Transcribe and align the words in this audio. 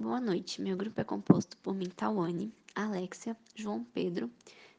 Boa 0.00 0.20
noite. 0.20 0.62
Meu 0.62 0.76
grupo 0.76 1.00
é 1.00 1.02
composto 1.02 1.56
por 1.56 1.74
mim, 1.74 1.90
Alexia, 2.72 3.36
João 3.52 3.82
Pedro, 3.82 4.30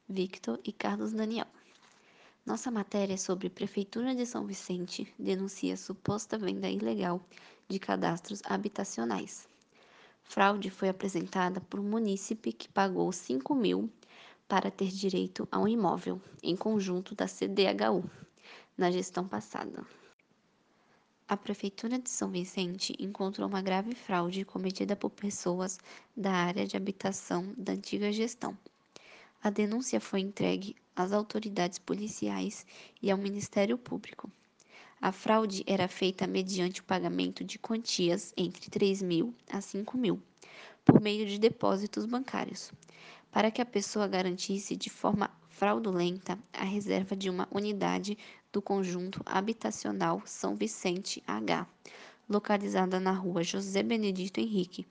Victor 0.08 0.58
e 0.64 0.72
Carlos 0.72 1.12
Daniel. 1.12 1.46
Nossa 2.46 2.72
matéria 2.72 3.16
é 3.16 3.18
sobre 3.18 3.50
Prefeitura 3.50 4.16
de 4.16 4.26
São 4.26 4.48
Vicente 4.48 5.14
denuncia 5.20 5.76
suposta 5.76 6.38
venda 6.38 6.70
ilegal 6.70 7.20
de 7.68 7.78
cadastros 7.80 8.42
habitacionais. 8.46 9.46
Fraude 10.24 10.70
foi 10.70 10.88
apresentada 10.88 11.60
por 11.60 11.82
um 11.82 11.90
munícipe 11.90 12.54
que 12.54 12.70
pagou 12.70 13.12
5 13.12 13.54
mil 13.54 13.90
para 14.48 14.72
ter 14.72 14.88
direito 14.88 15.46
a 15.52 15.60
um 15.60 15.68
imóvel, 15.68 16.22
em 16.42 16.56
conjunto 16.56 17.14
da 17.14 17.28
CDHU, 17.28 18.10
na 18.78 18.90
gestão 18.90 19.28
passada. 19.28 19.86
A 21.30 21.38
Prefeitura 21.38 22.00
de 22.00 22.10
São 22.10 22.32
Vicente 22.32 22.96
encontrou 22.98 23.48
uma 23.48 23.62
grave 23.62 23.94
fraude 23.94 24.44
cometida 24.44 24.96
por 24.96 25.12
pessoas 25.12 25.78
da 26.18 26.32
área 26.32 26.66
de 26.66 26.76
habitação 26.76 27.54
da 27.56 27.74
antiga 27.74 28.12
gestão. 28.12 28.58
A 29.40 29.52
denúncia 29.52 30.02
foi 30.02 30.22
entregue 30.22 30.76
às 30.96 31.14
autoridades 31.14 31.78
policiais 31.78 32.66
e 33.00 33.12
ao 33.12 33.18
Ministério 33.20 33.78
Público. 33.78 34.28
A 35.00 35.12
fraude 35.12 35.64
era 35.68 35.88
feita 35.88 36.26
mediante 36.26 36.82
o 36.82 36.86
pagamento 36.86 37.44
de 37.44 37.60
quantias 37.60 38.34
entre 38.36 38.68
3 38.68 39.04
mil 39.04 39.32
a 39.52 39.62
5 39.62 39.96
mil, 40.00 40.20
por 40.84 41.00
meio 41.00 41.28
de 41.28 41.38
depósitos 41.38 42.08
bancários, 42.08 42.72
para 43.32 43.52
que 43.52 43.62
a 43.62 43.66
pessoa 43.68 44.08
garantisse 44.08 44.76
de 44.76 44.90
forma 44.90 45.30
fraudulenta 45.60 46.40
a 46.54 46.64
reserva 46.64 47.18
de 47.18 47.30
uma 47.30 47.46
unidade 47.52 48.18
do 48.50 48.62
conjunto 48.62 49.22
habitacional 49.26 50.22
São 50.26 50.56
Vicente 50.56 51.22
H, 51.28 51.68
localizada 52.30 52.98
na 52.98 53.12
rua 53.12 53.44
José 53.44 53.84
Benedito 53.84 54.40
Henrique, 54.40 54.88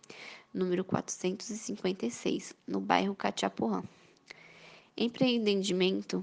número 0.52 0.84
456, 0.84 2.54
no 2.66 2.80
bairro 2.80 3.14
Catiapuã. 3.14 3.82
Empreendimento 4.94 6.22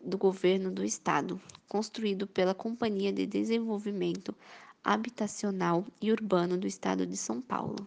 do 0.00 0.18
governo 0.18 0.72
do 0.72 0.84
estado, 0.84 1.40
construído 1.68 2.26
pela 2.26 2.52
Companhia 2.52 3.12
de 3.12 3.24
Desenvolvimento 3.24 4.34
Habitacional 4.82 5.86
e 6.02 6.10
Urbano 6.10 6.58
do 6.58 6.66
estado 6.66 7.06
de 7.06 7.16
São 7.16 7.40
Paulo. 7.40 7.86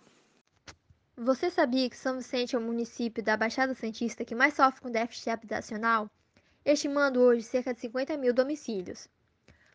Você 1.19 1.49
sabia 1.49 1.89
que 1.89 1.97
São 1.97 2.17
Vicente 2.17 2.55
é 2.55 2.59
o 2.59 2.61
município 2.61 3.23
da 3.23 3.35
Baixada 3.35 3.73
Santista 3.73 4.23
que 4.23 4.35
mais 4.35 4.53
sofre 4.53 4.81
com 4.81 4.91
déficit 4.91 5.31
habitacional? 5.31 6.07
estimando 6.63 7.19
hoje 7.19 7.41
cerca 7.41 7.73
de 7.73 7.79
50 7.79 8.15
mil 8.17 8.31
domicílios. 8.31 9.09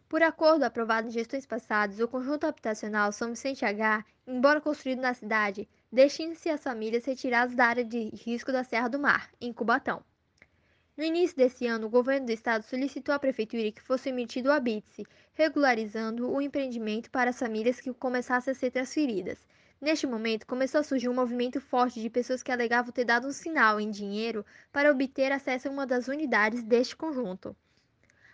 Por 0.08 0.22
acordo 0.22 0.62
aprovado 0.62 1.08
em 1.08 1.10
gestões 1.10 1.44
passadas, 1.44 1.98
o 1.98 2.06
conjunto 2.06 2.44
habitacional 2.44 3.10
São 3.10 3.30
Vicente 3.30 3.64
H, 3.64 4.04
embora 4.24 4.60
construído 4.60 5.00
na 5.00 5.14
cidade, 5.14 5.68
destina-se 5.90 6.48
às 6.48 6.62
famílias 6.62 7.04
retiradas 7.04 7.56
da 7.56 7.66
área 7.66 7.84
de 7.84 8.10
risco 8.10 8.52
da 8.52 8.62
Serra 8.62 8.86
do 8.86 9.00
Mar, 9.00 9.28
em 9.40 9.52
Cubatão. 9.52 10.00
No 10.96 11.02
início 11.02 11.36
desse 11.36 11.66
ano, 11.66 11.88
o 11.88 11.90
governo 11.90 12.26
do 12.26 12.32
estado 12.32 12.62
solicitou 12.62 13.12
à 13.12 13.18
prefeitura 13.18 13.72
que 13.72 13.82
fosse 13.82 14.10
emitido 14.10 14.48
o 14.48 14.52
habite 14.52 15.04
regularizando 15.34 16.30
o 16.30 16.40
empreendimento 16.40 17.10
para 17.10 17.30
as 17.30 17.38
famílias 17.40 17.80
que 17.80 17.92
começassem 17.92 18.52
a 18.52 18.54
ser 18.54 18.70
transferidas. 18.70 19.44
Neste 19.82 20.06
momento, 20.06 20.46
começou 20.46 20.80
a 20.80 20.84
surgir 20.84 21.08
um 21.08 21.14
movimento 21.14 21.60
forte 21.60 22.00
de 22.00 22.08
pessoas 22.08 22.40
que 22.40 22.52
alegavam 22.52 22.92
ter 22.92 23.04
dado 23.04 23.26
um 23.26 23.32
sinal 23.32 23.80
em 23.80 23.90
dinheiro 23.90 24.46
para 24.70 24.92
obter 24.92 25.32
acesso 25.32 25.66
a 25.66 25.72
uma 25.72 25.84
das 25.84 26.06
unidades 26.06 26.62
deste 26.62 26.94
conjunto. 26.94 27.56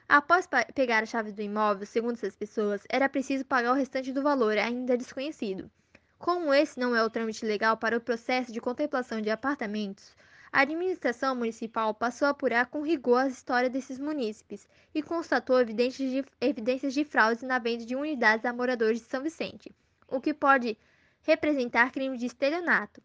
Após 0.07 0.47
pegar 0.75 1.03
a 1.03 1.07
chave 1.07 1.33
do 1.33 1.41
imóvel, 1.41 1.87
segundo 1.87 2.17
essas 2.17 2.37
pessoas, 2.37 2.83
era 2.87 3.09
preciso 3.09 3.47
pagar 3.47 3.73
o 3.73 3.75
restante 3.75 4.13
do 4.13 4.23
valor, 4.23 4.59
ainda 4.59 4.95
desconhecido. 4.95 5.71
Como 6.19 6.53
esse 6.53 6.79
não 6.79 6.95
é 6.95 7.03
o 7.03 7.09
trâmite 7.09 7.47
legal 7.47 7.79
para 7.79 7.97
o 7.97 8.01
processo 8.01 8.53
de 8.53 8.61
contemplação 8.61 9.23
de 9.23 9.31
apartamentos, 9.31 10.15
a 10.53 10.61
administração 10.61 11.35
municipal 11.35 11.95
passou 11.95 12.27
a 12.27 12.33
apurar 12.33 12.67
com 12.67 12.83
rigor 12.83 13.21
a 13.23 13.29
história 13.29 13.71
desses 13.71 13.99
munícipes 13.99 14.69
e 14.95 15.03
constatou 15.03 15.59
evidências 15.59 16.11
de, 16.11 16.23
evidências 16.43 16.93
de 16.93 17.07
fraudes 17.07 17.43
na 17.43 17.59
venda 17.59 17.87
de 17.87 17.97
unidades 17.97 18.45
a 18.45 18.53
moradores 18.53 19.01
de 19.01 19.07
São 19.07 19.23
Vicente, 19.23 19.75
o 20.07 20.21
que 20.21 20.35
pode 20.35 20.77
representar 21.23 21.93
crime 21.93 22.17
de 22.17 22.27
estelionato. 22.27 23.03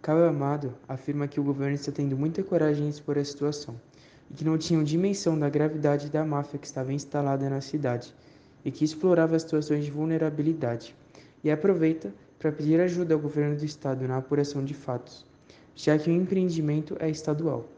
Caio 0.02 0.24
Amado 0.24 0.74
afirma 0.88 1.28
que 1.28 1.38
o 1.38 1.44
governo 1.44 1.76
está 1.76 1.92
tendo 1.92 2.16
muita 2.16 2.42
coragem 2.42 2.86
em 2.86 2.90
expor 2.90 3.16
a 3.18 3.24
situação 3.24 3.80
e 4.28 4.34
que 4.34 4.44
não 4.44 4.58
tinham 4.58 4.82
dimensão 4.82 5.38
da 5.38 5.48
gravidade 5.48 6.10
da 6.10 6.24
máfia 6.24 6.58
que 6.58 6.66
estava 6.66 6.92
instalada 6.92 7.48
na 7.48 7.60
cidade 7.60 8.12
e 8.64 8.72
que 8.72 8.84
explorava 8.84 9.38
situações 9.38 9.84
de 9.84 9.92
vulnerabilidade 9.92 10.92
e 11.44 11.52
aproveita 11.52 12.12
para 12.42 12.50
pedir 12.50 12.80
ajuda 12.80 13.14
ao 13.14 13.20
governo 13.20 13.56
do 13.56 13.64
estado 13.64 14.08
na 14.08 14.16
apuração 14.16 14.64
de 14.64 14.74
fatos, 14.74 15.24
já 15.76 15.96
que 15.96 16.10
o 16.10 16.12
empreendimento 16.12 16.96
é 16.98 17.08
estadual. 17.08 17.68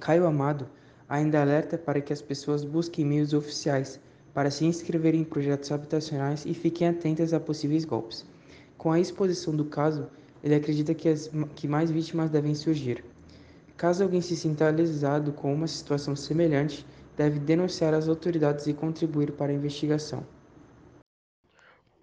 Caio 0.00 0.26
Amado 0.26 0.66
ainda 1.06 1.42
alerta 1.42 1.76
para 1.76 2.00
que 2.00 2.10
as 2.10 2.22
pessoas 2.22 2.64
busquem 2.64 3.04
meios 3.04 3.34
oficiais 3.34 4.00
para 4.32 4.50
se 4.50 4.64
inscreverem 4.64 5.20
em 5.20 5.24
projetos 5.24 5.70
habitacionais 5.70 6.46
e 6.46 6.54
fiquem 6.54 6.88
atentas 6.88 7.34
a 7.34 7.38
possíveis 7.38 7.84
golpes. 7.84 8.24
Com 8.78 8.90
a 8.90 8.98
exposição 8.98 9.54
do 9.54 9.66
caso, 9.66 10.06
ele 10.42 10.54
acredita 10.54 10.94
que, 10.94 11.10
as, 11.10 11.30
que 11.54 11.68
mais 11.68 11.90
vítimas 11.90 12.30
devem 12.30 12.54
surgir. 12.54 13.04
Caso 13.76 14.02
alguém 14.02 14.22
se 14.22 14.34
sinta 14.34 14.70
lesado 14.70 15.32
com 15.32 15.52
uma 15.52 15.68
situação 15.68 16.16
semelhante, 16.16 16.86
deve 17.14 17.38
denunciar 17.38 17.92
as 17.92 18.08
autoridades 18.08 18.66
e 18.66 18.72
contribuir 18.72 19.32
para 19.32 19.52
a 19.52 19.54
investigação. 19.54 20.24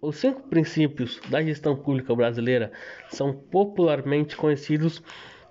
Os 0.01 0.16
cinco 0.16 0.44
princípios 0.44 1.19
da 1.30 1.44
gestão 1.44 1.75
pública 1.75 2.16
brasileira 2.16 2.72
são 3.10 3.34
popularmente 3.34 4.34
conhecidos 4.38 5.04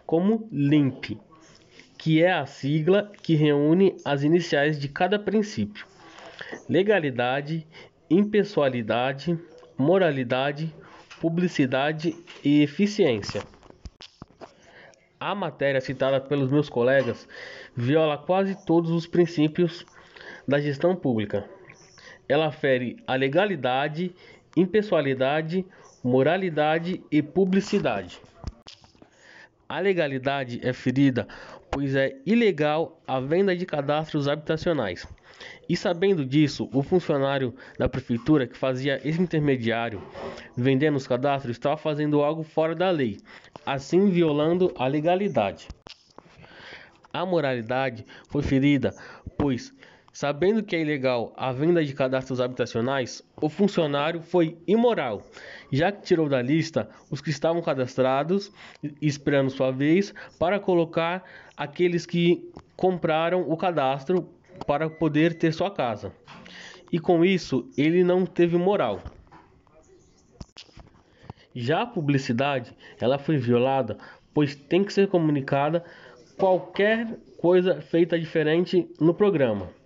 como 0.06 0.48
LIMP, 0.50 1.18
que 1.98 2.22
é 2.22 2.32
a 2.32 2.46
sigla 2.46 3.12
que 3.22 3.34
reúne 3.34 3.94
as 4.06 4.22
iniciais 4.22 4.80
de 4.80 4.88
cada 4.88 5.18
princípio: 5.18 5.84
legalidade, 6.66 7.66
impessoalidade, 8.08 9.38
moralidade, 9.76 10.74
publicidade 11.20 12.16
e 12.42 12.62
eficiência. 12.62 13.42
A 15.20 15.34
matéria 15.34 15.82
citada 15.82 16.22
pelos 16.22 16.50
meus 16.50 16.70
colegas 16.70 17.28
viola 17.76 18.16
quase 18.16 18.64
todos 18.64 18.90
os 18.92 19.06
princípios 19.06 19.84
da 20.46 20.58
gestão 20.58 20.96
pública. 20.96 21.44
Ela 22.28 22.52
fere 22.52 23.02
a 23.06 23.14
legalidade, 23.14 24.14
impessoalidade, 24.60 25.64
moralidade 26.02 27.02
e 27.10 27.22
publicidade. 27.22 28.20
A 29.68 29.78
legalidade 29.78 30.60
é 30.62 30.72
ferida, 30.72 31.28
pois 31.70 31.94
é 31.94 32.16
ilegal 32.26 33.00
a 33.06 33.20
venda 33.20 33.54
de 33.54 33.64
cadastros 33.64 34.26
habitacionais. 34.26 35.06
E 35.68 35.76
sabendo 35.76 36.24
disso, 36.24 36.68
o 36.72 36.82
funcionário 36.82 37.54
da 37.78 37.88
prefeitura 37.88 38.46
que 38.46 38.56
fazia 38.56 39.00
esse 39.04 39.20
intermediário 39.20 40.02
vendendo 40.56 40.96
os 40.96 41.06
cadastros 41.06 41.56
estava 41.56 41.76
fazendo 41.76 42.22
algo 42.22 42.42
fora 42.42 42.74
da 42.74 42.90
lei, 42.90 43.18
assim 43.64 44.08
violando 44.08 44.74
a 44.76 44.88
legalidade. 44.88 45.68
A 47.12 47.24
moralidade 47.24 48.04
foi 48.28 48.42
ferida, 48.42 48.94
pois, 49.36 49.72
sabendo 50.18 50.64
que 50.64 50.74
é 50.74 50.80
ilegal 50.80 51.32
a 51.36 51.52
venda 51.52 51.84
de 51.84 51.94
cadastros 51.94 52.40
habitacionais, 52.40 53.22
o 53.40 53.48
funcionário 53.48 54.20
foi 54.20 54.58
imoral, 54.66 55.22
já 55.70 55.92
que 55.92 56.02
tirou 56.02 56.28
da 56.28 56.42
lista 56.42 56.88
os 57.08 57.20
que 57.20 57.30
estavam 57.30 57.62
cadastrados, 57.62 58.50
esperando 59.00 59.48
sua 59.48 59.70
vez, 59.70 60.12
para 60.36 60.58
colocar 60.58 61.22
aqueles 61.56 62.04
que 62.04 62.52
compraram 62.74 63.48
o 63.48 63.56
cadastro 63.56 64.28
para 64.66 64.90
poder 64.90 65.34
ter 65.34 65.52
sua 65.52 65.70
casa. 65.70 66.12
E 66.90 66.98
com 66.98 67.24
isso, 67.24 67.70
ele 67.78 68.02
não 68.02 68.26
teve 68.26 68.56
moral. 68.56 69.00
Já 71.54 71.82
a 71.82 71.86
publicidade, 71.86 72.76
ela 73.00 73.20
foi 73.20 73.36
violada, 73.36 73.96
pois 74.34 74.56
tem 74.56 74.82
que 74.82 74.92
ser 74.92 75.06
comunicada 75.06 75.84
qualquer 76.36 77.06
coisa 77.40 77.80
feita 77.80 78.18
diferente 78.18 78.90
no 79.00 79.14
programa. 79.14 79.77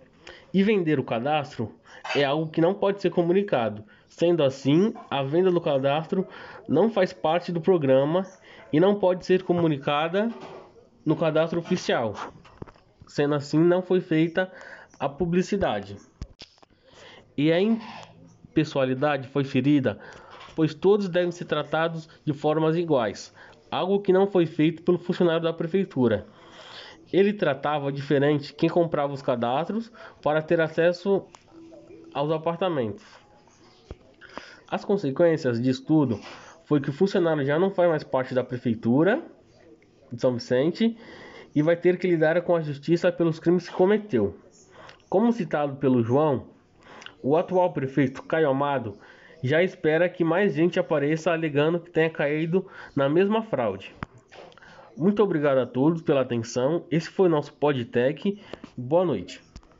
E 0.53 0.61
vender 0.61 0.99
o 0.99 1.03
cadastro 1.03 1.73
é 2.15 2.23
algo 2.23 2.51
que 2.51 2.61
não 2.61 2.73
pode 2.75 3.01
ser 3.01 3.09
comunicado. 3.09 3.83
Sendo 4.07 4.43
assim, 4.43 4.93
a 5.09 5.23
venda 5.23 5.49
do 5.49 5.59
cadastro 5.59 6.27
não 6.67 6.91
faz 6.91 7.11
parte 7.11 7.51
do 7.51 7.59
programa 7.59 8.23
e 8.71 8.79
não 8.79 8.95
pode 8.95 9.25
ser 9.25 9.41
comunicada 9.41 10.29
no 11.03 11.15
cadastro 11.15 11.59
oficial. 11.59 12.13
Sendo 13.07 13.33
assim, 13.33 13.57
não 13.57 13.81
foi 13.81 13.99
feita 13.99 14.51
a 14.99 15.09
publicidade. 15.09 15.97
E 17.35 17.51
a 17.51 17.59
impessoalidade 17.59 19.27
foi 19.29 19.43
ferida, 19.43 19.97
pois 20.55 20.75
todos 20.75 21.09
devem 21.09 21.31
ser 21.31 21.45
tratados 21.45 22.07
de 22.23 22.31
formas 22.31 22.77
iguais, 22.77 23.33
algo 23.71 23.99
que 24.01 24.13
não 24.13 24.27
foi 24.27 24.45
feito 24.45 24.83
pelo 24.83 24.99
funcionário 24.99 25.41
da 25.41 25.51
prefeitura. 25.51 26.27
Ele 27.13 27.31
tratava 27.31 27.91
diferente 27.91 28.55
quem 28.55 28.67
comprava 28.67 29.13
os 29.13 29.21
cadastros 29.21 29.91
para 30.19 30.41
ter 30.41 30.59
acesso 30.59 31.27
aos 32.11 32.31
apartamentos. 32.31 33.05
As 34.67 34.83
consequências 34.83 35.61
disso 35.61 35.85
tudo 35.85 36.19
foi 36.65 36.81
que 36.81 36.89
o 36.89 36.93
funcionário 36.93 37.45
já 37.45 37.59
não 37.59 37.69
faz 37.69 37.87
mais 37.87 38.03
parte 38.03 38.33
da 38.33 38.43
prefeitura 38.43 39.23
de 40.11 40.19
São 40.19 40.33
Vicente 40.33 40.97
e 41.55 41.61
vai 41.61 41.75
ter 41.75 41.99
que 41.99 42.07
lidar 42.07 42.41
com 42.41 42.55
a 42.55 42.61
justiça 42.61 43.11
pelos 43.11 43.39
crimes 43.39 43.69
que 43.69 43.75
cometeu. 43.75 44.35
Como 45.07 45.31
citado 45.31 45.75
pelo 45.75 46.01
João, 46.03 46.47
o 47.21 47.37
atual 47.37 47.71
prefeito 47.71 48.23
Caio 48.23 48.49
Amado 48.49 48.97
já 49.43 49.61
espera 49.61 50.09
que 50.09 50.23
mais 50.23 50.55
gente 50.55 50.79
apareça 50.79 51.31
alegando 51.31 51.79
que 51.79 51.91
tenha 51.91 52.09
caído 52.09 52.65
na 52.95 53.07
mesma 53.07 53.43
fraude. 53.43 53.93
Muito 54.95 55.23
obrigado 55.23 55.57
a 55.57 55.65
todos 55.65 56.01
pela 56.01 56.21
atenção. 56.21 56.85
Esse 56.91 57.09
foi 57.09 57.27
nosso 57.27 57.53
Podtech. 57.53 58.39
Boa 58.77 59.05
noite. 59.05 59.41